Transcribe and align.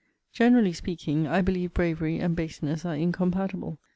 Generally 0.33 0.73
speaking, 0.73 1.27
I 1.27 1.43
believe 1.43 1.75
bravery 1.75 2.17
and 2.17 2.35
baseness 2.35 2.83
are 2.85 2.95
incompatible. 2.95 3.77